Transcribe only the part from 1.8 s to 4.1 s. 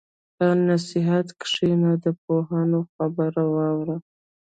د پوهانو خبره واوره.